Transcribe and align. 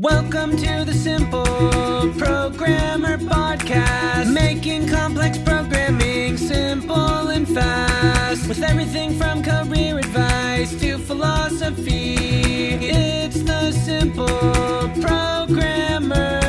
Welcome 0.00 0.56
to 0.56 0.84
the 0.86 0.94
Simple 0.94 1.44
Programmer 1.44 3.18
Podcast, 3.18 4.32
making 4.32 4.88
complex 4.88 5.36
programming 5.36 6.38
simple 6.38 7.28
and 7.28 7.46
fast. 7.46 8.48
With 8.48 8.62
everything 8.62 9.18
from 9.18 9.42
career 9.42 9.98
advice 9.98 10.74
to 10.80 10.96
philosophy, 10.96 12.14
it's 12.80 13.42
the 13.42 13.72
Simple 13.72 14.26
Programmer 15.02 16.40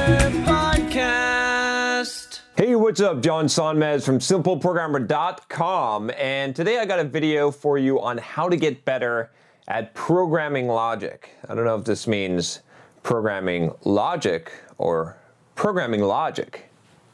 Podcast. 0.45 2.39
Hey, 2.55 2.75
what's 2.75 3.01
up? 3.01 3.21
John 3.21 3.47
Sonmez 3.47 4.05
from 4.05 4.19
simpleprogrammer.com. 4.19 6.11
And 6.17 6.55
today 6.55 6.79
I 6.79 6.85
got 6.85 6.99
a 6.99 7.03
video 7.03 7.51
for 7.51 7.77
you 7.77 7.99
on 7.99 8.17
how 8.17 8.47
to 8.47 8.55
get 8.55 8.85
better 8.85 9.29
at 9.67 9.93
programming 9.93 10.69
logic. 10.69 11.31
I 11.49 11.55
don't 11.55 11.65
know 11.65 11.75
if 11.75 11.83
this 11.83 12.07
means 12.07 12.61
programming 13.03 13.71
logic 13.83 14.51
or 14.77 15.17
programming 15.55 16.01
logic. 16.01 16.70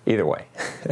Either 0.08 0.26
way. 0.26 0.46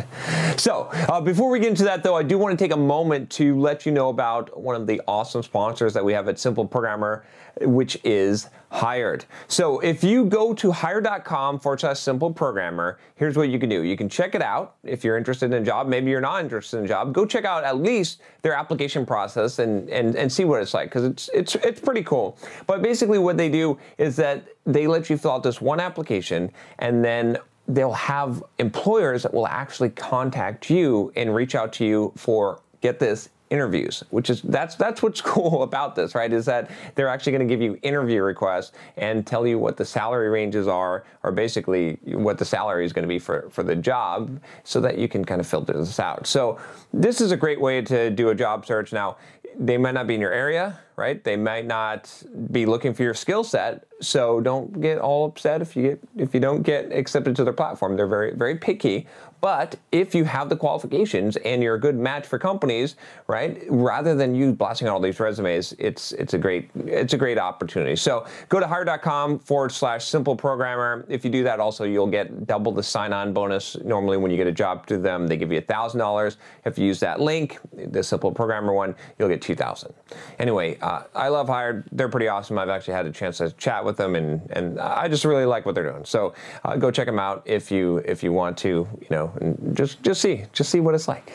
so, 0.58 0.90
uh, 1.08 1.22
before 1.22 1.50
we 1.50 1.58
get 1.60 1.70
into 1.70 1.86
that, 1.86 2.04
though, 2.04 2.18
I 2.18 2.24
do 2.24 2.38
want 2.38 2.58
to 2.58 2.62
take 2.62 2.74
a 2.74 2.78
moment 2.78 3.30
to 3.32 3.58
let 3.58 3.86
you 3.86 3.94
know 3.94 4.10
about 4.10 4.60
one 4.60 4.76
of 4.76 4.88
the 4.88 5.02
awesome 5.08 5.41
sponsors 5.41 5.94
that 5.94 6.04
we 6.04 6.12
have 6.12 6.28
at 6.28 6.38
Simple 6.38 6.66
Programmer, 6.66 7.26
which 7.62 7.98
is 8.04 8.50
Hired. 8.72 9.24
So, 9.48 9.80
if 9.80 10.04
you 10.04 10.26
go 10.26 10.54
to 10.55 10.70
hired.com 10.70 11.62
forward 11.62 11.80
slash 11.80 12.00
simple 12.00 12.34
programmer, 12.34 13.00
here's 13.16 13.38
what 13.38 13.48
you 13.48 13.58
can 13.58 13.70
do. 13.70 13.84
You 13.84 13.96
can 13.96 14.10
check 14.10 14.36
it 14.36 14.41
out 14.41 14.76
if 14.84 15.02
you're 15.02 15.18
interested 15.18 15.46
in 15.46 15.62
a 15.62 15.66
job. 15.66 15.88
Maybe 15.88 16.12
you're 16.12 16.20
not 16.20 16.44
interested 16.44 16.80
in 16.80 16.84
a 16.84 16.88
job. 16.90 17.13
Go 17.13 17.26
check 17.26 17.46
out 17.46 17.63
at 17.63 17.77
least 17.77 18.20
their 18.41 18.54
application 18.54 19.05
process 19.05 19.60
and, 19.60 19.90
and, 19.90 20.18
and 20.18 20.30
see 20.30 20.44
what 20.44 20.62
it's 20.62 20.74
like 20.74 20.90
because 20.90 21.05
it's, 21.05 21.30
it's, 21.34 21.55
it's 21.55 21.80
pretty 21.80 22.04
cool. 22.04 22.38
But 22.68 22.82
basically, 22.82 23.20
what 23.20 23.38
they 23.38 23.48
do 23.48 23.77
is 23.98 24.18
that 24.18 24.46
they 24.66 24.88
let 24.88 25.10
you 25.10 25.18
fill 25.18 25.32
out 25.32 25.44
this 25.44 25.62
one 25.62 25.80
application 25.80 26.52
and 26.80 27.05
then 27.05 27.38
they'll 27.68 27.92
have 27.94 28.44
employers 28.60 29.24
that 29.24 29.34
will 29.34 29.48
actually 29.48 29.90
contact 29.90 30.70
you 30.70 31.12
and 31.16 31.34
reach 31.34 31.55
out 31.55 31.74
to 31.74 31.85
you 31.85 32.12
for 32.16 32.60
get 32.82 32.99
this 32.99 33.30
interviews 33.52 34.04
which 34.10 34.30
is 34.30 34.41
that's 34.41 34.76
that's 34.76 35.04
what's 35.04 35.22
cool 35.34 35.62
about 35.63 35.96
this 35.96 36.16
right 36.16 36.34
is 36.34 36.46
that 36.46 36.70
they're 36.96 37.07
actually 37.07 37.32
going 37.32 37.48
to 37.48 37.52
give 37.52 37.62
you 37.62 37.77
interview 37.84 38.24
requests 38.24 38.72
and 38.98 39.26
tell 39.26 39.46
you 39.46 39.60
what 39.60 39.77
the 39.77 39.85
salary 39.85 40.30
ranges 40.30 40.68
are 40.68 41.05
or 41.26 41.32
basically 41.32 41.99
what 42.05 42.38
the 42.38 42.46
salary 42.46 42.85
is 42.85 42.94
going 42.94 43.04
to 43.04 43.07
be 43.07 43.20
for 43.20 43.48
for 43.49 43.63
the 43.63 43.76
job 43.76 44.40
so 44.63 44.79
that 44.79 44.98
you 44.98 45.07
can 45.07 45.24
kind 45.24 45.41
of 45.41 45.48
filter 45.48 45.74
this 45.74 46.00
out. 46.00 46.27
So 46.27 46.60
this 46.94 47.20
is 47.20 47.32
a 47.32 47.38
great 47.38 47.60
way 47.60 47.82
to 47.82 48.10
do 48.12 48.29
a 48.29 48.35
job 48.35 48.66
search. 48.66 48.94
Now 48.94 49.18
they 49.57 49.77
might 49.77 49.93
not 49.93 50.07
be 50.07 50.15
in 50.15 50.21
your 50.21 50.31
area, 50.31 50.79
right? 50.95 51.23
They 51.23 51.35
might 51.35 51.65
not 51.65 52.11
be 52.51 52.65
looking 52.65 52.93
for 52.93 53.03
your 53.03 53.13
skill 53.13 53.43
set. 53.43 53.85
So 54.01 54.41
don't 54.41 54.81
get 54.81 54.99
all 54.99 55.25
upset 55.25 55.61
if 55.61 55.75
you 55.75 55.84
get 55.84 55.99
if 56.17 56.34
you 56.34 56.39
don't 56.39 56.63
get 56.63 56.91
accepted 56.91 57.35
to 57.37 57.43
their 57.43 57.53
platform. 57.53 57.95
They're 57.95 58.07
very 58.07 58.35
very 58.35 58.55
picky. 58.55 59.07
But 59.46 59.76
if 59.91 60.15
you 60.15 60.24
have 60.24 60.49
the 60.49 60.55
qualifications 60.55 61.38
and 61.38 61.62
you're 61.62 61.76
a 61.76 61.79
good 61.79 61.96
match 61.96 62.26
for 62.26 62.40
companies, 62.40 62.96
right? 63.27 63.62
Rather 63.70 64.16
than 64.16 64.34
you 64.34 64.53
blasting 64.53 64.88
out 64.88 64.96
all 64.96 65.00
these 65.00 65.19
resumes, 65.19 65.75
it's 65.78 66.13
it's 66.13 66.34
a 66.34 66.40
great 66.40 66.72
it's 66.88 67.13
a 67.13 67.18
great 67.18 67.38
opportunity. 67.38 67.96
So 67.96 68.25
go 68.50 68.59
to 68.59 68.66
hired.com 68.66 69.38
forward 69.38 69.72
slash 69.72 70.06
simple 70.06 70.35
programmer. 70.35 71.06
If 71.09 71.23
you 71.23 71.29
do 71.29 71.44
that, 71.44 71.59
also 71.59 71.84
you'll 71.84 72.07
get 72.07 72.47
double 72.47 72.72
the 72.72 72.81
sign-on 72.81 73.34
bonus. 73.34 73.78
Normally, 73.84 74.18
when 74.18 74.31
you 74.31 74.38
get 74.38 74.47
a 74.47 74.51
job 74.51 74.88
to 74.88 74.97
them, 74.97 75.28
they 75.28 75.38
give 75.38 75.51
you 75.51 75.62
thousand 75.62 76.00
dollars. 76.00 76.38
If 76.66 76.79
you 76.79 76.88
use 76.88 77.00
that 77.01 77.22
link, 77.22 77.59
the 77.72 78.01
simple 78.01 78.31
programmer 78.31 78.73
one, 78.73 78.96
you'll 79.19 79.29
get 79.29 79.44
two 79.44 79.53
thousand. 79.53 79.94
Anyway, 80.40 80.79
uh, 80.81 81.03
I 81.13 81.28
love 81.28 81.50
Hired. 81.50 81.88
They're 81.91 82.09
pretty 82.09 82.29
awesome. 82.29 82.57
I've 82.57 82.69
actually 82.69 82.96
had 82.96 83.06
a 83.06 83.12
chance 83.12 83.38
to 83.38 83.51
chat 83.51 83.85
with 83.85 83.97
them, 83.97 84.16
and 84.16 84.41
and 84.53 84.79
I 84.79 85.07
just 85.07 85.23
really 85.23 85.46
like 85.46 85.68
what 85.68 85.75
they're 85.75 85.91
doing. 85.91 86.03
So 86.03 86.34
uh, 86.63 86.78
go 86.78 86.90
check 86.90 87.06
them 87.06 87.19
out 87.19 87.44
if 87.46 87.69
you 87.69 87.97
if 88.06 88.23
you 88.23 88.34
want 88.34 88.57
to, 88.66 88.88
you 89.00 89.07
know 89.12 89.34
just 89.74 90.02
just 90.03 90.22
see 90.22 90.44
just 90.53 90.69
see 90.69 90.80
what 90.80 90.96
it's 90.96 91.08
like 91.08 91.31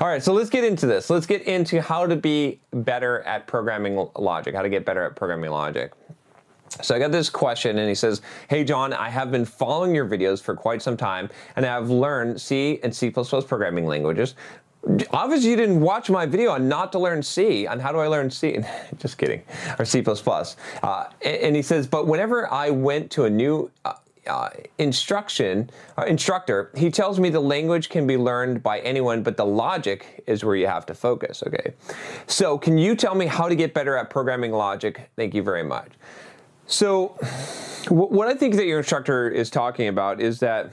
all 0.00 0.08
right 0.08 0.22
so 0.22 0.32
let's 0.32 0.50
get 0.50 0.64
into 0.64 0.86
this 0.86 1.10
let's 1.10 1.26
get 1.26 1.42
into 1.42 1.80
how 1.80 2.06
to 2.06 2.16
be 2.16 2.60
better 2.72 3.22
at 3.22 3.46
programming 3.46 4.08
logic 4.16 4.54
how 4.54 4.62
to 4.62 4.68
get 4.68 4.84
better 4.84 5.02
at 5.04 5.16
programming 5.16 5.50
logic 5.50 5.92
so 6.82 6.94
I 6.94 6.98
got 6.98 7.12
this 7.12 7.30
question, 7.30 7.78
and 7.78 7.88
he 7.88 7.94
says, 7.94 8.20
Hey, 8.48 8.64
John, 8.64 8.92
I 8.92 9.08
have 9.08 9.30
been 9.30 9.44
following 9.44 9.94
your 9.94 10.08
videos 10.08 10.42
for 10.42 10.56
quite 10.56 10.82
some 10.82 10.96
time, 10.96 11.30
and 11.56 11.64
I've 11.64 11.90
learned 11.90 12.40
C 12.40 12.80
and 12.82 12.94
C 12.94 13.10
programming 13.10 13.86
languages. 13.86 14.34
Obviously, 15.10 15.50
you 15.50 15.56
didn't 15.56 15.80
watch 15.80 16.10
my 16.10 16.26
video 16.26 16.50
on 16.50 16.68
not 16.68 16.92
to 16.92 16.98
learn 16.98 17.22
C, 17.22 17.66
on 17.66 17.78
how 17.78 17.92
do 17.92 17.98
I 17.98 18.06
learn 18.06 18.30
C. 18.30 18.58
Just 18.98 19.18
kidding, 19.18 19.42
or 19.78 19.84
C. 19.84 20.04
Uh, 20.04 21.04
and 21.24 21.56
he 21.56 21.62
says, 21.62 21.86
But 21.86 22.06
whenever 22.06 22.52
I 22.52 22.70
went 22.70 23.10
to 23.12 23.24
a 23.24 23.30
new 23.30 23.70
uh, 24.26 24.50
instruction 24.78 25.70
uh, 25.98 26.04
instructor, 26.06 26.70
he 26.76 26.90
tells 26.90 27.20
me 27.20 27.30
the 27.30 27.40
language 27.40 27.88
can 27.88 28.06
be 28.06 28.16
learned 28.16 28.62
by 28.62 28.80
anyone, 28.80 29.22
but 29.22 29.36
the 29.36 29.46
logic 29.46 30.22
is 30.26 30.44
where 30.44 30.56
you 30.56 30.66
have 30.66 30.86
to 30.86 30.94
focus. 30.94 31.42
Okay, 31.46 31.74
so 32.26 32.58
can 32.58 32.78
you 32.78 32.94
tell 32.94 33.14
me 33.14 33.26
how 33.26 33.48
to 33.48 33.54
get 33.54 33.74
better 33.74 33.96
at 33.96 34.10
programming 34.10 34.52
logic? 34.52 35.10
Thank 35.16 35.34
you 35.34 35.42
very 35.42 35.64
much. 35.64 35.92
So, 36.66 37.08
what 37.88 38.28
I 38.28 38.34
think 38.34 38.54
that 38.56 38.66
your 38.66 38.78
instructor 38.78 39.28
is 39.28 39.50
talking 39.50 39.88
about 39.88 40.20
is 40.20 40.40
that 40.40 40.72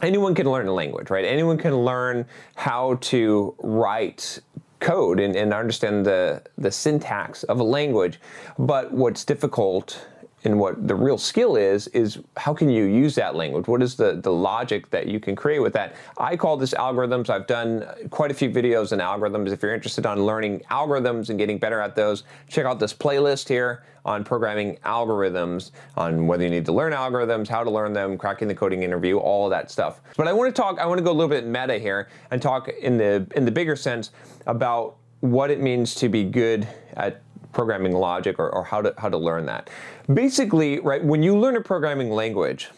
anyone 0.00 0.34
can 0.34 0.50
learn 0.50 0.66
a 0.66 0.72
language, 0.72 1.10
right? 1.10 1.24
Anyone 1.24 1.58
can 1.58 1.76
learn 1.76 2.26
how 2.54 2.94
to 3.02 3.54
write 3.58 4.40
code 4.80 5.20
and, 5.20 5.36
and 5.36 5.54
understand 5.54 6.04
the, 6.04 6.42
the 6.58 6.70
syntax 6.70 7.44
of 7.44 7.60
a 7.60 7.62
language. 7.62 8.20
But 8.58 8.92
what's 8.92 9.24
difficult 9.24 10.06
and 10.44 10.58
what 10.58 10.88
the 10.88 10.94
real 10.94 11.18
skill 11.18 11.56
is 11.56 11.86
is 11.88 12.18
how 12.36 12.52
can 12.52 12.68
you 12.68 12.84
use 12.84 13.14
that 13.14 13.34
language? 13.34 13.68
What 13.68 13.82
is 13.82 13.94
the, 13.94 14.14
the 14.14 14.32
logic 14.32 14.90
that 14.90 15.06
you 15.06 15.20
can 15.20 15.36
create 15.36 15.60
with 15.60 15.72
that? 15.74 15.94
I 16.18 16.36
call 16.36 16.56
this 16.56 16.74
algorithms. 16.74 17.30
I've 17.30 17.46
done 17.46 17.86
quite 18.10 18.30
a 18.30 18.34
few 18.34 18.50
videos 18.50 18.92
on 18.92 18.98
algorithms. 18.98 19.52
If 19.52 19.62
you're 19.62 19.74
interested 19.74 20.06
on 20.06 20.24
learning 20.24 20.62
algorithms 20.70 21.30
and 21.30 21.38
getting 21.38 21.58
better 21.58 21.80
at 21.80 21.94
those 21.94 22.24
check 22.48 22.66
out 22.66 22.80
this 22.80 22.92
playlist 22.92 23.48
here 23.48 23.84
on 24.04 24.24
programming 24.24 24.76
algorithms 24.84 25.70
on 25.96 26.26
whether 26.26 26.42
you 26.42 26.50
need 26.50 26.66
to 26.66 26.72
learn 26.72 26.92
algorithms 26.92 27.46
how 27.46 27.62
to 27.62 27.70
learn 27.70 27.92
them 27.92 28.18
cracking 28.18 28.48
the 28.48 28.54
coding 28.54 28.82
interview 28.82 29.18
all 29.18 29.46
of 29.46 29.50
that 29.50 29.70
stuff. 29.70 30.00
But 30.16 30.28
i 30.28 30.32
want 30.32 30.54
to 30.54 30.62
talk 30.62 30.78
i 30.78 30.86
want 30.86 30.98
to 30.98 31.04
go 31.04 31.10
a 31.10 31.14
little 31.14 31.28
bit 31.28 31.46
meta 31.46 31.78
here 31.78 32.08
and 32.30 32.42
talk 32.42 32.68
in 32.68 32.98
the 32.98 33.26
in 33.36 33.44
the 33.44 33.52
bigger 33.52 33.76
sense 33.76 34.10
about 34.46 34.96
what 35.20 35.50
it 35.50 35.60
means 35.60 35.94
to 35.94 36.08
be 36.08 36.24
good 36.24 36.66
at 36.94 37.22
programming 37.52 37.92
logic 37.92 38.38
or, 38.38 38.50
or 38.50 38.64
how 38.64 38.82
to 38.82 38.94
how 38.98 39.08
to 39.08 39.18
learn 39.18 39.46
that. 39.46 39.70
Basically, 40.12 40.80
right, 40.80 41.04
when 41.04 41.22
you 41.22 41.38
learn 41.38 41.56
a 41.56 41.60
programming 41.60 42.10
language, 42.10 42.70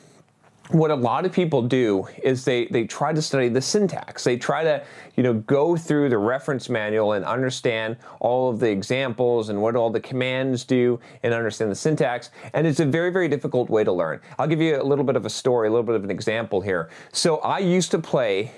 what 0.70 0.90
a 0.90 0.94
lot 0.94 1.26
of 1.26 1.32
people 1.32 1.60
do 1.60 2.08
is 2.22 2.44
they, 2.44 2.66
they 2.66 2.84
try 2.84 3.12
to 3.12 3.20
study 3.20 3.48
the 3.48 3.60
syntax. 3.60 4.24
They 4.24 4.38
try 4.38 4.64
to, 4.64 4.82
you 5.14 5.22
know, 5.22 5.34
go 5.34 5.76
through 5.76 6.08
the 6.08 6.16
reference 6.16 6.70
manual 6.70 7.12
and 7.12 7.24
understand 7.24 7.98
all 8.20 8.48
of 8.48 8.60
the 8.60 8.70
examples 8.70 9.50
and 9.50 9.60
what 9.60 9.76
all 9.76 9.90
the 9.90 10.00
commands 10.00 10.64
do 10.64 10.98
and 11.22 11.34
understand 11.34 11.70
the 11.70 11.76
syntax. 11.76 12.30
And 12.54 12.66
it's 12.66 12.80
a 12.80 12.86
very, 12.86 13.12
very 13.12 13.28
difficult 13.28 13.68
way 13.68 13.84
to 13.84 13.92
learn. 13.92 14.20
I'll 14.38 14.46
give 14.46 14.60
you 14.60 14.80
a 14.80 14.82
little 14.82 15.04
bit 15.04 15.16
of 15.16 15.26
a 15.26 15.30
story, 15.30 15.68
a 15.68 15.70
little 15.70 15.84
bit 15.84 15.96
of 15.96 16.04
an 16.04 16.10
example 16.10 16.62
here. 16.62 16.88
So 17.12 17.38
I 17.38 17.58
used 17.58 17.90
to 17.90 17.98
play 17.98 18.52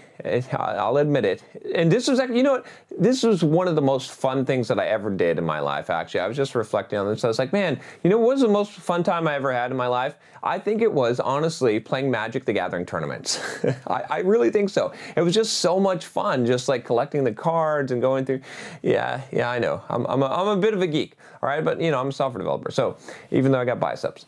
I'll 0.52 0.96
admit 0.96 1.24
it. 1.24 1.42
And 1.74 1.90
this 1.90 2.08
was 2.08 2.18
you 2.30 2.42
know 2.42 2.52
what? 2.52 2.66
This 2.98 3.22
was 3.22 3.44
one 3.44 3.68
of 3.68 3.74
the 3.74 3.82
most 3.82 4.12
fun 4.12 4.44
things 4.44 4.68
that 4.68 4.78
I 4.78 4.86
ever 4.86 5.10
did 5.10 5.38
in 5.38 5.44
my 5.44 5.60
life, 5.60 5.90
actually. 5.90 6.20
I 6.20 6.28
was 6.28 6.36
just 6.36 6.54
reflecting 6.54 6.98
on 6.98 7.06
this. 7.06 7.24
I 7.24 7.28
was 7.28 7.38
like, 7.38 7.52
man, 7.52 7.80
you 8.02 8.10
know 8.10 8.18
what 8.18 8.28
was 8.28 8.40
the 8.40 8.48
most 8.48 8.72
fun 8.72 9.02
time 9.02 9.28
I 9.28 9.34
ever 9.34 9.52
had 9.52 9.70
in 9.70 9.76
my 9.76 9.86
life? 9.86 10.16
I 10.42 10.58
think 10.58 10.80
it 10.80 10.92
was, 10.92 11.18
honestly, 11.18 11.80
playing 11.80 12.10
Magic 12.10 12.44
the 12.44 12.52
Gathering 12.52 12.86
tournaments. 12.86 13.40
I, 13.86 14.04
I, 14.08 14.18
really 14.20 14.50
think 14.50 14.70
so. 14.70 14.92
It 15.16 15.22
was 15.22 15.34
just 15.34 15.54
so 15.54 15.80
much 15.80 16.06
fun, 16.06 16.46
just 16.46 16.68
like 16.68 16.84
collecting 16.84 17.24
the 17.24 17.32
cards 17.32 17.90
and 17.90 18.00
going 18.00 18.24
through. 18.24 18.40
Yeah, 18.82 19.22
yeah, 19.32 19.50
I 19.50 19.58
know. 19.58 19.82
I'm, 19.88 20.06
I'm, 20.06 20.22
a, 20.22 20.26
I'm 20.26 20.46
a 20.46 20.56
bit 20.56 20.72
of 20.72 20.82
a 20.82 20.86
geek, 20.86 21.16
all 21.42 21.48
right? 21.48 21.64
But, 21.64 21.80
you 21.80 21.90
know, 21.90 22.00
I'm 22.00 22.08
a 22.08 22.12
software 22.12 22.38
developer. 22.38 22.70
So 22.70 22.96
even 23.32 23.50
though 23.50 23.60
I 23.60 23.64
got 23.64 23.80
biceps. 23.80 24.26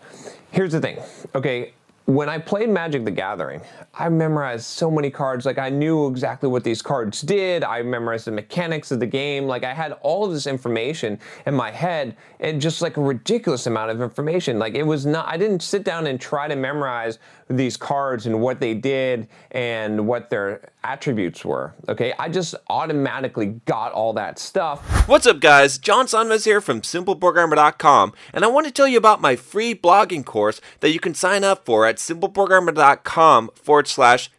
Here's 0.51 0.73
the 0.73 0.81
thing. 0.81 0.99
Okay, 1.35 1.73
when 2.09 2.31
I 2.31 2.39
played 2.39 2.71
Magic 2.71 3.05
the 3.05 3.11
Gathering, 3.11 3.61
I 3.93 4.09
memorized 4.09 4.65
so 4.65 4.91
many 4.91 5.11
cards. 5.11 5.45
Like 5.45 5.59
I 5.59 5.69
knew 5.69 6.07
exactly 6.07 6.49
what 6.49 6.65
these 6.65 6.81
cards 6.81 7.21
did. 7.21 7.63
I 7.63 7.83
memorized 7.83 8.25
the 8.25 8.33
mechanics 8.33 8.91
of 8.91 8.99
the 8.99 9.07
game. 9.07 9.45
Like 9.45 9.63
I 9.63 9.75
had 9.75 9.93
all 10.01 10.25
of 10.25 10.33
this 10.33 10.47
information 10.47 11.21
in 11.45 11.53
my 11.53 11.71
head 11.71 12.17
and 12.41 12.63
just 12.63 12.81
like 12.81 12.97
a 12.97 13.03
ridiculous 13.03 13.67
amount 13.67 13.91
of 13.91 14.01
information. 14.01 14.59
Like 14.59 14.75
it 14.75 14.85
was 14.85 15.05
not, 15.05 15.29
I 15.29 15.37
didn't 15.37 15.61
sit 15.61 15.85
down 15.85 16.07
and 16.07 16.19
try 16.19 16.49
to 16.49 16.57
memorize 16.57 17.19
these 17.51 17.77
cards 17.77 18.25
and 18.25 18.41
what 18.41 18.59
they 18.59 18.73
did 18.73 19.29
and 19.51 20.07
what 20.07 20.31
their 20.31 20.63
attributes 20.85 21.45
were. 21.45 21.75
Okay, 21.89 22.13
I 22.19 22.29
just 22.29 22.55
automatically 22.69 23.61
got 23.67 23.93
all 23.93 24.13
that 24.15 24.39
stuff. 24.39 24.81
What's 25.09 25.27
up, 25.27 25.41
guys? 25.41 25.79
John 25.79 26.07
Sonmez 26.07 26.45
here 26.45 26.61
from 26.61 26.83
SimpleProgrammer.com, 26.83 28.13
and 28.33 28.45
I 28.45 28.49
want 28.49 28.67
to 28.67 28.73
tell 28.73 28.89
you 28.89 28.99
about 28.99 29.21
my 29.21 29.37
free 29.37 29.75
blogging 29.75 30.25
course 30.25 30.61
that 30.81 30.91
you 30.91 31.01
can 31.01 31.15
sign 31.15 31.45
up 31.45 31.65
for 31.65 31.87
at 31.87 31.97
SimpleProgrammer.com 31.97 33.51
forward 33.55 33.89
slash 33.89 34.31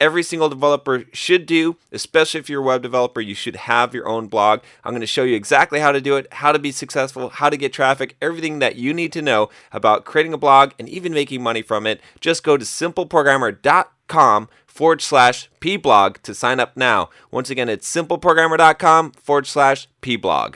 every 0.00 0.22
single 0.22 0.48
developer 0.48 1.04
should 1.12 1.46
do, 1.46 1.76
especially 1.92 2.40
if 2.40 2.48
you're 2.48 2.62
a 2.62 2.64
web 2.64 2.82
developer, 2.82 3.20
you 3.20 3.34
should 3.34 3.56
have 3.56 3.94
your 3.94 4.08
own 4.08 4.26
blog. 4.26 4.60
I'm 4.84 4.92
going 4.92 5.00
to 5.00 5.06
show 5.06 5.24
you 5.24 5.36
exactly 5.36 5.80
how 5.80 5.92
to 5.92 6.00
do 6.00 6.16
it, 6.16 6.32
how 6.32 6.52
to 6.52 6.58
be 6.58 6.72
successful, 6.72 7.28
how 7.28 7.50
to 7.50 7.56
get 7.56 7.72
traffic, 7.72 8.16
everything 8.20 8.58
that 8.60 8.76
you 8.76 8.94
need 8.94 9.12
to 9.12 9.22
know 9.22 9.50
about 9.72 10.04
creating 10.04 10.32
a 10.32 10.38
blog 10.38 10.72
and 10.78 10.88
even 10.88 11.12
making 11.12 11.42
money 11.42 11.62
from 11.62 11.86
it. 11.86 12.00
Just 12.20 12.44
go 12.44 12.56
to 12.56 12.64
simpleprogrammer.com 12.64 14.48
forward 14.66 15.02
slash 15.02 15.50
pblog 15.60 16.18
to 16.22 16.34
sign 16.34 16.60
up 16.60 16.76
now. 16.76 17.10
Once 17.30 17.50
again, 17.50 17.68
it's 17.68 17.92
simpleprogrammer.com 17.92 19.12
forward 19.12 19.46
slash 19.46 19.88
pblog. 20.02 20.54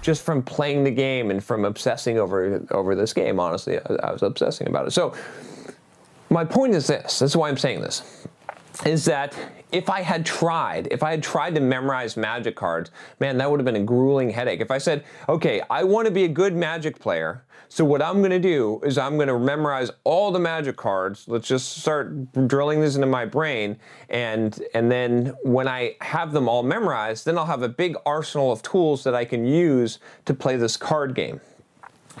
Just 0.00 0.22
from 0.22 0.42
playing 0.42 0.84
the 0.84 0.90
game 0.90 1.30
and 1.30 1.42
from 1.42 1.64
obsessing 1.64 2.18
over 2.18 2.62
over 2.70 2.94
this 2.94 3.14
game, 3.14 3.40
honestly, 3.40 3.78
I, 3.78 3.94
I 3.94 4.12
was 4.12 4.22
obsessing 4.22 4.68
about 4.68 4.86
it. 4.86 4.90
So 4.90 5.14
my 6.28 6.44
point 6.44 6.74
is 6.74 6.86
this. 6.86 7.20
This 7.20 7.30
is 7.30 7.36
why 7.36 7.48
I'm 7.48 7.56
saying 7.56 7.80
this 7.80 8.26
is 8.84 9.04
that 9.04 9.36
if 9.72 9.88
I 9.88 10.02
had 10.02 10.26
tried, 10.26 10.88
if 10.90 11.02
I 11.02 11.10
had 11.10 11.22
tried 11.22 11.54
to 11.54 11.60
memorize 11.60 12.16
magic 12.16 12.56
cards, 12.56 12.90
man, 13.20 13.38
that 13.38 13.50
would 13.50 13.60
have 13.60 13.64
been 13.64 13.76
a 13.76 13.84
grueling 13.84 14.30
headache. 14.30 14.60
If 14.60 14.70
I 14.70 14.78
said, 14.78 15.04
okay, 15.28 15.62
I 15.70 15.84
want 15.84 16.06
to 16.06 16.10
be 16.10 16.24
a 16.24 16.28
good 16.28 16.54
magic 16.54 16.98
player, 16.98 17.44
so 17.68 17.84
what 17.84 18.02
I'm 18.02 18.18
going 18.18 18.30
to 18.30 18.38
do 18.38 18.80
is 18.84 18.98
I'm 18.98 19.16
going 19.16 19.28
to 19.28 19.38
memorize 19.38 19.90
all 20.04 20.30
the 20.30 20.38
magic 20.38 20.76
cards. 20.76 21.26
Let's 21.26 21.48
just 21.48 21.78
start 21.78 22.32
drilling 22.46 22.80
this 22.80 22.94
into 22.94 23.06
my 23.06 23.24
brain, 23.24 23.76
and 24.08 24.62
and 24.74 24.90
then 24.90 25.34
when 25.42 25.66
I 25.66 25.96
have 26.00 26.32
them 26.32 26.48
all 26.48 26.62
memorized, 26.62 27.24
then 27.24 27.36
I'll 27.36 27.46
have 27.46 27.62
a 27.62 27.68
big 27.68 27.96
arsenal 28.06 28.52
of 28.52 28.62
tools 28.62 29.02
that 29.04 29.14
I 29.14 29.24
can 29.24 29.44
use 29.44 29.98
to 30.26 30.34
play 30.34 30.56
this 30.56 30.76
card 30.76 31.14
game. 31.14 31.40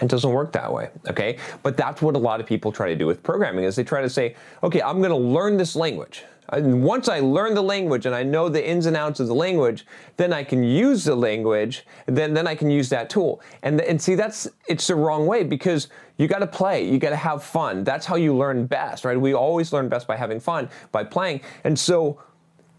It 0.02 0.08
doesn't 0.08 0.30
work 0.32 0.50
that 0.52 0.72
way, 0.72 0.90
okay? 1.08 1.38
But 1.62 1.76
that's 1.76 2.02
what 2.02 2.16
a 2.16 2.18
lot 2.18 2.40
of 2.40 2.46
people 2.46 2.72
try 2.72 2.88
to 2.88 2.96
do 2.96 3.06
with 3.06 3.22
programming 3.22 3.64
is 3.64 3.76
they 3.76 3.84
try 3.84 4.02
to 4.02 4.10
say, 4.10 4.34
okay, 4.62 4.82
I'm 4.82 4.98
going 4.98 5.10
to 5.10 5.16
learn 5.16 5.56
this 5.56 5.76
language. 5.76 6.24
And 6.50 6.82
once 6.84 7.08
I 7.08 7.20
learn 7.20 7.54
the 7.54 7.62
language 7.62 8.06
and 8.06 8.14
I 8.14 8.22
know 8.22 8.48
the 8.48 8.66
ins 8.66 8.86
and 8.86 8.96
outs 8.96 9.18
of 9.20 9.28
the 9.28 9.34
language, 9.34 9.86
then 10.16 10.32
I 10.32 10.44
can 10.44 10.62
use 10.62 11.04
the 11.04 11.14
language, 11.14 11.86
then, 12.06 12.34
then 12.34 12.46
I 12.46 12.54
can 12.54 12.70
use 12.70 12.88
that 12.90 13.08
tool. 13.08 13.40
And, 13.62 13.80
and 13.80 14.00
see, 14.00 14.14
that's, 14.14 14.48
it's 14.68 14.86
the 14.86 14.94
wrong 14.94 15.26
way 15.26 15.42
because 15.44 15.88
you 16.18 16.28
got 16.28 16.40
to 16.40 16.46
play, 16.46 16.86
you 16.86 16.98
got 16.98 17.10
to 17.10 17.16
have 17.16 17.42
fun. 17.42 17.82
That's 17.82 18.06
how 18.06 18.16
you 18.16 18.36
learn 18.36 18.66
best, 18.66 19.04
right? 19.04 19.20
We 19.20 19.34
always 19.34 19.72
learn 19.72 19.88
best 19.88 20.06
by 20.06 20.16
having 20.16 20.38
fun, 20.38 20.68
by 20.92 21.04
playing. 21.04 21.40
And 21.64 21.78
so 21.78 22.22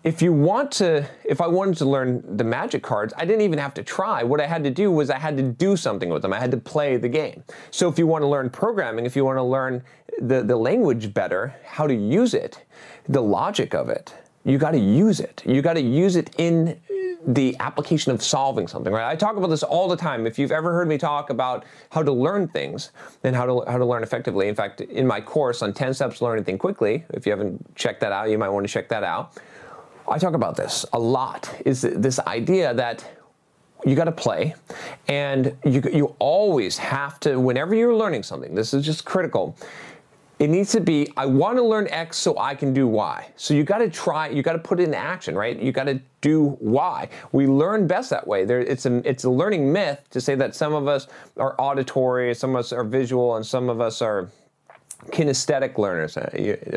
if 0.06 0.22
you 0.22 0.32
want 0.32 0.72
to, 0.72 1.10
if 1.24 1.42
I 1.42 1.48
wanted 1.48 1.78
to 1.78 1.86
learn 1.86 2.38
the 2.38 2.44
magic 2.44 2.84
cards, 2.84 3.12
I 3.18 3.26
didn't 3.26 3.42
even 3.42 3.58
have 3.58 3.74
to 3.74 3.84
try. 3.84 4.22
What 4.22 4.40
I 4.40 4.46
had 4.46 4.64
to 4.64 4.70
do 4.70 4.92
was 4.92 5.10
I 5.10 5.18
had 5.18 5.36
to 5.38 5.44
do 5.44 5.76
something 5.76 6.10
with 6.10 6.22
them. 6.22 6.32
I 6.32 6.40
had 6.40 6.52
to 6.52 6.58
play 6.58 6.96
the 6.98 7.10
game. 7.10 7.44
So 7.72 7.90
if 7.90 7.98
you 7.98 8.06
want 8.06 8.22
to 8.22 8.28
learn 8.28 8.52
programming, 8.52 9.08
if 9.08 9.16
you 9.16 9.26
want 9.26 9.40
to 9.40 9.44
learn 9.44 9.82
the, 10.22 10.44
the 10.44 10.56
language 10.56 11.12
better, 11.12 11.56
how 11.66 11.88
to 11.88 11.96
use 11.96 12.36
it, 12.36 12.64
the 13.10 13.22
logic 13.22 13.74
of 13.74 13.90
it, 13.90 14.14
you 14.44 14.60
got 14.60 14.72
to 14.72 14.80
use 14.80 15.20
it. 15.20 15.42
You 15.44 15.64
got 15.64 15.74
to 15.74 15.82
use 15.82 16.16
it 16.16 16.30
in 16.38 16.80
the 17.26 17.58
application 17.60 18.12
of 18.12 18.22
solving 18.22 18.68
something, 18.68 18.94
right? 18.94 19.10
I 19.10 19.16
talk 19.16 19.38
about 19.38 19.50
this 19.50 19.64
all 19.64 19.88
the 19.88 19.98
time. 19.98 20.28
If 20.28 20.38
you've 20.38 20.52
ever 20.52 20.72
heard 20.72 20.88
me 20.88 21.00
talk 21.00 21.32
about 21.32 21.66
how 21.90 22.04
to 22.04 22.12
learn 22.12 22.48
things 22.48 22.92
and 23.24 23.36
how 23.36 23.48
to 23.48 23.72
how 23.72 23.80
to 23.80 23.86
learn 23.86 24.04
effectively, 24.04 24.50
in 24.50 24.54
fact, 24.54 24.82
in 24.82 25.08
my 25.08 25.20
course 25.20 25.64
on 25.64 25.74
10 25.74 25.96
steps 25.96 26.20
to 26.20 26.26
learn 26.26 26.38
anything 26.38 26.60
quickly, 26.60 27.04
if 27.10 27.26
you 27.26 27.32
haven't 27.32 27.76
checked 27.76 28.02
that 28.02 28.12
out, 28.12 28.30
you 28.30 28.38
might 28.38 28.50
want 28.50 28.68
to 28.68 28.72
check 28.72 28.88
that 28.90 29.04
out. 29.04 29.36
I 30.08 30.18
talk 30.18 30.34
about 30.34 30.56
this 30.56 30.86
a 30.94 31.00
lot. 31.00 31.54
Is 31.66 31.82
this 31.82 32.20
idea 32.20 32.74
that 32.74 33.06
you 33.86 33.96
got 33.96 34.06
to 34.06 34.12
play, 34.12 34.56
and 35.08 35.56
you 35.64 35.82
you 35.92 36.16
always 36.20 36.78
have 36.78 37.20
to. 37.22 37.40
Whenever 37.40 37.76
you're 37.76 37.96
learning 37.96 38.24
something, 38.24 38.56
this 38.56 38.74
is 38.74 38.86
just 38.86 39.06
critical. 39.06 39.56
It 40.38 40.50
needs 40.50 40.74
to 40.74 40.82
be, 40.82 41.08
I 41.16 41.26
want 41.26 41.58
to 41.58 41.64
learn 41.64 41.88
X 41.88 42.18
so 42.18 42.38
I 42.38 42.56
can 42.56 42.74
do 42.74 42.88
Y. 42.88 43.26
So 43.38 43.54
you 43.54 43.64
got 43.64 43.78
to 43.78 43.90
try, 43.90 44.28
you 44.28 44.44
got 44.44 44.52
to 44.54 44.60
put 44.60 44.82
it 44.82 44.84
in 44.84 44.94
action, 44.94 45.34
right? 45.34 45.58
You 45.58 45.72
got 45.72 45.86
to 45.86 46.02
do 46.20 46.58
Y. 46.60 47.08
We 47.32 47.48
learn 47.48 47.88
best 47.88 48.10
that 48.10 48.28
way. 48.28 48.44
There, 48.44 48.60
it's 48.60 48.86
a, 48.86 48.98
it's 49.10 49.24
a 49.24 49.30
learning 49.30 49.72
myth 49.72 50.02
to 50.10 50.20
say 50.20 50.36
that 50.36 50.54
some 50.54 50.74
of 50.74 50.90
us 50.90 51.08
are 51.38 51.56
auditory, 51.58 52.36
some 52.36 52.50
of 52.50 52.58
us 52.58 52.74
are 52.74 52.84
visual, 52.84 53.38
and 53.38 53.46
some 53.46 53.70
of 53.70 53.80
us 53.80 54.02
are 54.02 54.30
kinesthetic 55.12 55.78
learners. 55.78 56.18
Uh, 56.18 56.30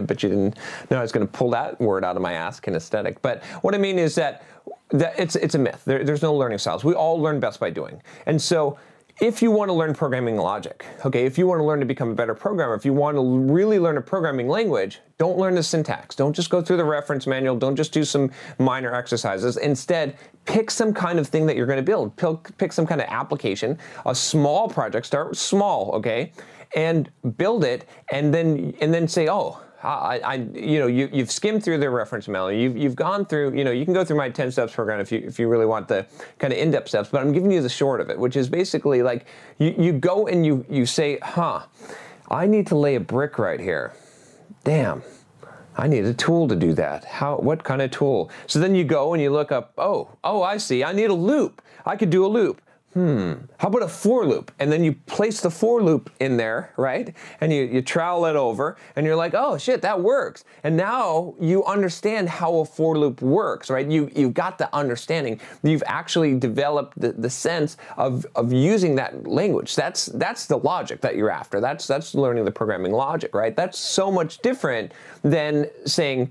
but 0.02 0.22
you 0.22 0.28
didn't 0.28 0.56
know 0.90 0.98
I 0.98 1.02
was 1.02 1.12
going 1.12 1.26
to 1.26 1.32
pull 1.32 1.50
that 1.50 1.80
word 1.80 2.04
out 2.04 2.16
of 2.16 2.22
my 2.22 2.32
ass, 2.32 2.60
kinesthetic. 2.60 3.16
But 3.22 3.44
what 3.62 3.74
I 3.74 3.78
mean 3.78 3.98
is 3.98 4.14
that, 4.16 4.44
that 4.90 5.18
it's, 5.18 5.36
it's 5.36 5.54
a 5.54 5.58
myth. 5.58 5.82
There, 5.84 6.04
there's 6.04 6.22
no 6.22 6.34
learning 6.34 6.58
styles. 6.58 6.84
We 6.84 6.94
all 6.94 7.20
learn 7.20 7.40
best 7.40 7.60
by 7.60 7.70
doing. 7.70 8.02
And 8.26 8.40
so 8.40 8.78
if 9.20 9.42
you 9.42 9.50
want 9.50 9.68
to 9.68 9.72
learn 9.72 9.94
programming 9.94 10.36
logic, 10.36 10.86
okay, 11.04 11.26
if 11.26 11.36
you 11.36 11.48
want 11.48 11.58
to 11.58 11.64
learn 11.64 11.80
to 11.80 11.86
become 11.86 12.10
a 12.10 12.14
better 12.14 12.34
programmer, 12.34 12.74
if 12.74 12.84
you 12.84 12.92
want 12.92 13.16
to 13.16 13.52
really 13.52 13.80
learn 13.80 13.96
a 13.96 14.00
programming 14.00 14.46
language, 14.46 15.00
don't 15.18 15.36
learn 15.36 15.56
the 15.56 15.62
syntax. 15.62 16.14
Don't 16.14 16.32
just 16.32 16.50
go 16.50 16.62
through 16.62 16.76
the 16.76 16.84
reference 16.84 17.26
manual. 17.26 17.56
Don't 17.56 17.74
just 17.74 17.92
do 17.92 18.04
some 18.04 18.30
minor 18.60 18.94
exercises. 18.94 19.56
Instead, 19.56 20.16
pick 20.44 20.70
some 20.70 20.94
kind 20.94 21.18
of 21.18 21.26
thing 21.26 21.46
that 21.46 21.56
you're 21.56 21.66
going 21.66 21.78
to 21.78 21.82
build. 21.82 22.16
Pick, 22.16 22.56
pick 22.58 22.72
some 22.72 22.86
kind 22.86 23.00
of 23.00 23.08
application, 23.08 23.76
a 24.06 24.14
small 24.14 24.68
project. 24.68 25.04
Start 25.04 25.36
small, 25.36 25.90
okay? 25.94 26.32
And 26.74 27.10
build 27.36 27.64
it 27.64 27.88
and 28.10 28.32
then 28.32 28.74
and 28.80 28.92
then 28.92 29.08
say, 29.08 29.28
oh, 29.28 29.60
I, 29.82 30.20
I, 30.24 30.34
you 30.34 30.80
know, 30.80 30.88
you, 30.88 31.08
you've 31.12 31.30
skimmed 31.30 31.62
through 31.62 31.78
the 31.78 31.88
reference 31.88 32.26
manual. 32.26 32.50
You've, 32.50 32.76
you've 32.76 32.96
gone 32.96 33.24
through, 33.24 33.56
you 33.56 33.62
know, 33.62 33.70
you 33.70 33.84
can 33.84 33.94
go 33.94 34.04
through 34.04 34.16
my 34.16 34.28
10 34.28 34.50
steps 34.50 34.74
program 34.74 34.98
if 34.98 35.12
you, 35.12 35.18
if 35.18 35.38
you 35.38 35.48
really 35.48 35.66
want 35.66 35.86
the 35.86 36.04
kind 36.38 36.52
of 36.52 36.58
in-depth 36.58 36.88
steps, 36.88 37.10
but 37.10 37.20
I'm 37.20 37.32
giving 37.32 37.52
you 37.52 37.62
the 37.62 37.68
short 37.68 38.00
of 38.00 38.10
it, 38.10 38.18
which 38.18 38.34
is 38.34 38.48
basically 38.48 39.02
like 39.02 39.26
you, 39.58 39.74
you 39.78 39.92
go 39.92 40.26
and 40.26 40.44
you, 40.44 40.64
you 40.68 40.84
say, 40.84 41.18
huh, 41.22 41.62
I 42.28 42.46
need 42.46 42.66
to 42.68 42.76
lay 42.76 42.96
a 42.96 43.00
brick 43.00 43.38
right 43.38 43.60
here. 43.60 43.92
Damn. 44.64 45.02
I 45.76 45.86
need 45.86 46.06
a 46.06 46.14
tool 46.14 46.48
to 46.48 46.56
do 46.56 46.72
that. 46.74 47.04
How, 47.04 47.36
what 47.36 47.62
kind 47.62 47.80
of 47.80 47.92
tool? 47.92 48.32
So 48.48 48.58
then 48.58 48.74
you 48.74 48.82
go 48.82 49.14
and 49.14 49.22
you 49.22 49.30
look 49.30 49.52
up, 49.52 49.74
oh, 49.78 50.10
oh, 50.24 50.42
I 50.42 50.56
see. 50.56 50.82
I 50.82 50.90
need 50.90 51.08
a 51.08 51.14
loop. 51.14 51.62
I 51.86 51.94
could 51.94 52.10
do 52.10 52.26
a 52.26 52.28
loop 52.28 52.60
hmm, 52.94 53.34
how 53.58 53.68
about 53.68 53.82
a 53.82 53.88
for 53.88 54.26
loop? 54.26 54.50
And 54.58 54.72
then 54.72 54.82
you 54.82 54.94
place 54.94 55.40
the 55.40 55.50
for 55.50 55.82
loop 55.82 56.10
in 56.20 56.36
there, 56.36 56.72
right? 56.76 57.14
And 57.40 57.52
you, 57.52 57.64
you 57.64 57.82
trowel 57.82 58.24
it 58.26 58.34
over, 58.34 58.76
and 58.96 59.06
you're 59.06 59.16
like, 59.16 59.34
oh 59.34 59.58
shit, 59.58 59.82
that 59.82 60.00
works. 60.00 60.44
And 60.64 60.76
now 60.76 61.34
you 61.40 61.64
understand 61.64 62.28
how 62.28 62.56
a 62.56 62.64
for 62.64 62.98
loop 62.98 63.20
works, 63.22 63.70
right? 63.70 63.86
You, 63.86 64.10
you've 64.14 64.34
got 64.34 64.58
the 64.58 64.74
understanding. 64.74 65.40
You've 65.62 65.82
actually 65.86 66.38
developed 66.38 66.98
the, 66.98 67.12
the 67.12 67.30
sense 67.30 67.76
of, 67.96 68.26
of 68.34 68.52
using 68.52 68.94
that 68.96 69.26
language. 69.26 69.76
That's, 69.76 70.06
that's 70.06 70.46
the 70.46 70.58
logic 70.58 71.00
that 71.02 71.14
you're 71.14 71.30
after. 71.30 71.60
That's, 71.60 71.86
that's 71.86 72.14
learning 72.14 72.46
the 72.46 72.52
programming 72.52 72.92
logic, 72.92 73.34
right? 73.34 73.54
That's 73.54 73.78
so 73.78 74.10
much 74.10 74.38
different 74.38 74.92
than 75.22 75.70
saying, 75.84 76.30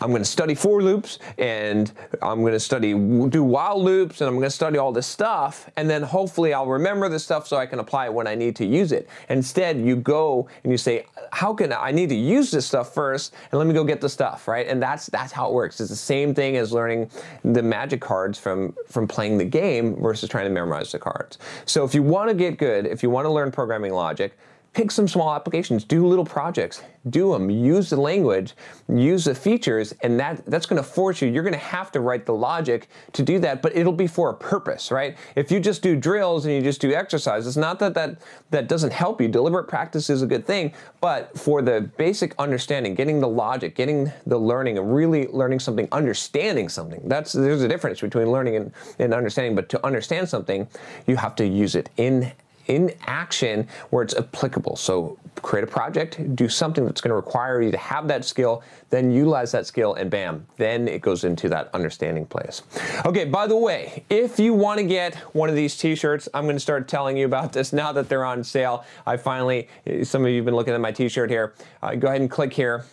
I'm 0.00 0.10
going 0.10 0.22
to 0.22 0.28
study 0.28 0.54
for 0.54 0.82
loops 0.82 1.18
and 1.38 1.92
I'm 2.22 2.40
going 2.40 2.52
to 2.52 2.60
study 2.60 2.92
do 2.92 3.44
while 3.44 3.82
loops 3.82 4.20
and 4.20 4.28
I'm 4.28 4.34
going 4.34 4.46
to 4.46 4.50
study 4.50 4.78
all 4.78 4.92
this 4.92 5.06
stuff 5.06 5.68
and 5.76 5.88
then 5.90 6.02
hopefully 6.02 6.54
I'll 6.54 6.66
remember 6.66 7.08
the 7.08 7.18
stuff 7.18 7.46
so 7.46 7.56
I 7.56 7.66
can 7.66 7.78
apply 7.78 8.06
it 8.06 8.14
when 8.14 8.26
I 8.26 8.34
need 8.34 8.56
to 8.56 8.66
use 8.66 8.92
it. 8.92 9.08
Instead, 9.28 9.78
you 9.78 9.96
go 9.96 10.48
and 10.64 10.72
you 10.72 10.78
say, 10.78 11.04
how 11.32 11.52
can 11.52 11.72
I, 11.72 11.88
I 11.88 11.92
need 11.92 12.08
to 12.08 12.14
use 12.14 12.50
this 12.50 12.66
stuff 12.66 12.94
first 12.94 13.34
and 13.50 13.58
let 13.58 13.66
me 13.66 13.74
go 13.74 13.84
get 13.84 14.00
the 14.00 14.08
stuff, 14.08 14.48
right? 14.48 14.66
And 14.66 14.82
that's 14.82 15.06
that's 15.06 15.32
how 15.32 15.48
it 15.48 15.52
works. 15.52 15.80
It's 15.80 15.90
the 15.90 15.96
same 15.96 16.34
thing 16.34 16.56
as 16.56 16.72
learning 16.72 17.10
the 17.44 17.62
magic 17.62 18.00
cards 18.00 18.38
from 18.38 18.74
from 18.88 19.06
playing 19.06 19.38
the 19.38 19.44
game 19.44 19.96
versus 19.96 20.28
trying 20.28 20.44
to 20.44 20.50
memorize 20.50 20.92
the 20.92 20.98
cards. 20.98 21.38
So 21.66 21.84
if 21.84 21.94
you 21.94 22.02
want 22.02 22.28
to 22.30 22.34
get 22.34 22.58
good, 22.58 22.86
if 22.86 23.02
you 23.02 23.10
want 23.10 23.26
to 23.26 23.30
learn 23.30 23.50
programming 23.50 23.92
logic, 23.92 24.36
pick 24.72 24.90
some 24.90 25.08
small 25.08 25.34
applications, 25.34 25.82
do 25.82 26.06
little 26.06 26.24
projects, 26.24 26.82
do 27.08 27.32
them, 27.32 27.50
use 27.50 27.90
the 27.90 28.00
language, 28.00 28.54
use 28.88 29.24
the 29.24 29.34
features, 29.34 29.92
and 30.02 30.20
that, 30.20 30.44
that's 30.46 30.66
gonna 30.66 30.82
force 30.82 31.20
you, 31.20 31.28
you're 31.28 31.42
gonna 31.42 31.56
have 31.56 31.90
to 31.90 31.98
write 31.98 32.24
the 32.24 32.34
logic 32.34 32.88
to 33.12 33.22
do 33.22 33.40
that, 33.40 33.62
but 33.62 33.74
it'll 33.74 33.92
be 33.92 34.06
for 34.06 34.30
a 34.30 34.34
purpose, 34.34 34.92
right? 34.92 35.16
If 35.34 35.50
you 35.50 35.58
just 35.58 35.82
do 35.82 35.96
drills 35.96 36.46
and 36.46 36.54
you 36.54 36.62
just 36.62 36.80
do 36.80 36.94
exercises, 36.94 37.56
not 37.56 37.80
that 37.80 37.94
that, 37.94 38.20
that 38.50 38.68
doesn't 38.68 38.92
help 38.92 39.20
you, 39.20 39.26
deliberate 39.26 39.66
practice 39.66 40.08
is 40.08 40.22
a 40.22 40.26
good 40.26 40.46
thing, 40.46 40.72
but 41.00 41.36
for 41.36 41.62
the 41.62 41.80
basic 41.96 42.34
understanding, 42.38 42.94
getting 42.94 43.18
the 43.18 43.28
logic, 43.28 43.74
getting 43.74 44.12
the 44.26 44.38
learning, 44.38 44.78
and 44.78 44.94
really 44.94 45.26
learning 45.28 45.58
something, 45.58 45.88
understanding 45.90 46.68
something, 46.68 47.00
that's, 47.08 47.32
there's 47.32 47.62
a 47.62 47.68
difference 47.68 48.00
between 48.00 48.30
learning 48.30 48.54
and, 48.54 48.72
and 49.00 49.14
understanding, 49.14 49.56
but 49.56 49.68
to 49.68 49.84
understand 49.84 50.28
something, 50.28 50.68
you 51.08 51.16
have 51.16 51.34
to 51.34 51.46
use 51.46 51.74
it 51.74 51.90
in 51.96 52.30
in 52.66 52.92
action 53.06 53.66
where 53.90 54.02
it's 54.02 54.14
applicable. 54.14 54.76
So 54.76 55.18
create 55.42 55.64
a 55.64 55.66
project, 55.66 56.34
do 56.36 56.48
something 56.48 56.84
that's 56.84 57.00
to 57.10 57.14
require 57.14 57.62
you 57.62 57.70
to 57.70 57.78
have 57.78 58.08
that 58.08 58.24
skill, 58.24 58.62
then 58.90 59.10
utilize 59.10 59.52
that 59.52 59.66
skill, 59.66 59.94
and 59.94 60.10
bam, 60.10 60.46
then 60.56 60.88
it 60.88 61.00
goes 61.00 61.24
into 61.24 61.48
that 61.48 61.70
understanding 61.72 62.26
place. 62.26 62.62
Okay, 63.06 63.24
by 63.24 63.46
the 63.46 63.56
way, 63.56 64.04
if 64.10 64.38
you 64.38 64.52
want 64.54 64.78
to 64.78 64.84
get 64.84 65.14
one 65.34 65.48
of 65.48 65.56
these 65.56 65.76
t-shirts, 65.76 66.28
I'm 66.34 66.44
to 66.56 66.60
start 66.60 66.88
telling 66.88 67.16
you 67.16 67.26
about 67.26 67.52
this 67.52 67.72
now 67.72 67.92
that 67.92 68.08
they're 68.08 68.24
on 68.24 68.44
sale. 68.44 68.84
I 69.06 69.16
finally, 69.16 69.68
some 70.02 70.24
of 70.24 70.30
you 70.30 70.36
have 70.36 70.44
been 70.44 70.56
looking 70.56 70.74
at 70.74 70.80
my 70.80 70.92
t-shirt 70.92 71.30
here. 71.30 71.54
Uh, 71.82 71.94
go 71.94 72.08
ahead 72.08 72.20
and 72.20 72.30
click 72.30 72.52
here 72.52 72.84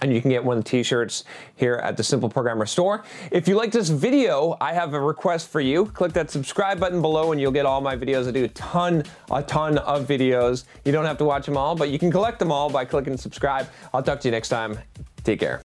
and 0.00 0.12
you 0.12 0.20
can 0.20 0.30
get 0.30 0.44
one 0.44 0.58
of 0.58 0.64
the 0.64 0.70
t-shirts 0.70 1.24
here 1.56 1.74
at 1.76 1.96
the 1.96 2.02
Simple 2.02 2.28
Programmer 2.28 2.66
store. 2.66 3.04
If 3.30 3.48
you 3.48 3.56
like 3.56 3.72
this 3.72 3.88
video, 3.88 4.56
I 4.60 4.72
have 4.72 4.94
a 4.94 5.00
request 5.00 5.48
for 5.48 5.60
you. 5.60 5.86
Click 5.86 6.12
that 6.14 6.30
subscribe 6.30 6.80
button 6.80 7.00
below 7.02 7.32
and 7.32 7.40
you'll 7.40 7.52
get 7.52 7.66
all 7.66 7.80
my 7.80 7.96
videos. 7.96 8.28
I 8.28 8.30
do 8.30 8.44
a 8.44 8.48
ton, 8.48 9.04
a 9.30 9.42
ton 9.42 9.78
of 9.78 10.06
videos. 10.06 10.64
You 10.84 10.92
don't 10.92 11.04
have 11.04 11.18
to 11.18 11.24
watch 11.24 11.46
them 11.46 11.56
all, 11.56 11.74
but 11.74 11.90
you 11.90 11.98
can 11.98 12.10
collect 12.10 12.38
them 12.38 12.52
all 12.52 12.70
by 12.70 12.84
clicking 12.84 13.16
subscribe. 13.16 13.68
I'll 13.92 14.02
talk 14.02 14.20
to 14.20 14.28
you 14.28 14.32
next 14.32 14.48
time. 14.48 14.78
Take 15.24 15.40
care. 15.40 15.58